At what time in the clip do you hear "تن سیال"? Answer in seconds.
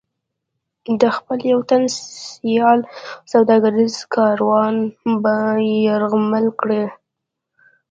1.69-2.79